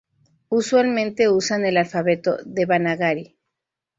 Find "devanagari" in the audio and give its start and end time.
2.43-3.37